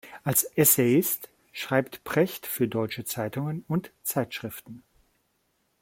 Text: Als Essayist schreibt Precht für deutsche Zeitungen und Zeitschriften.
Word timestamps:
Als 0.23 0.45
Essayist 0.45 1.29
schreibt 1.51 2.03
Precht 2.03 2.47
für 2.47 2.67
deutsche 2.67 3.05
Zeitungen 3.05 3.63
und 3.67 3.91
Zeitschriften. 4.01 4.81